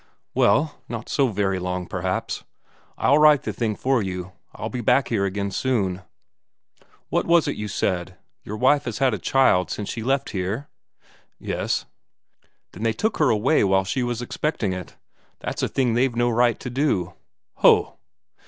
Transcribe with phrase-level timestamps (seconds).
[0.33, 2.43] "Well, not so very long, perhaps,
[2.97, 4.31] I'll write the thing for you.
[4.55, 6.01] I'll be back here again soon.
[7.09, 10.69] What was it you said your wife has had a child since she left here?"
[11.37, 11.85] "Yes."
[12.71, 14.95] "Then they took her away while she was expecting it.
[15.39, 17.13] That's a thing they've no right to do."
[17.57, 17.99] "Ho!"